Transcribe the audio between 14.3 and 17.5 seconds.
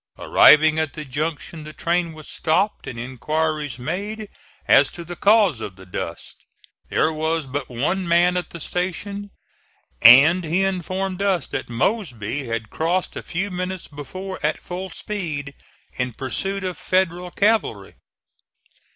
at full speed in pursuit of Federal